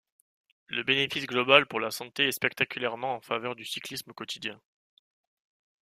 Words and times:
Le 0.67 0.81
bénéfice 0.81 1.27
global 1.27 1.67
pour 1.67 1.79
la 1.79 1.91
santé 1.91 2.27
est 2.27 2.31
spectaculairement 2.31 3.13
en 3.17 3.21
faveur 3.21 3.55
du 3.55 3.65
cyclisme 3.65 4.13
quotidien. 4.13 4.59